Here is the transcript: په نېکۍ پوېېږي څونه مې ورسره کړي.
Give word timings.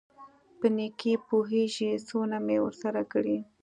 په 0.59 0.67
نېکۍ 0.75 1.13
پوېېږي 1.27 1.89
څونه 2.07 2.37
مې 2.45 2.57
ورسره 2.65 3.01
کړي. 3.11 3.37